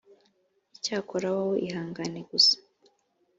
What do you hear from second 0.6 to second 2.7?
icyakora wowe ihangane gusa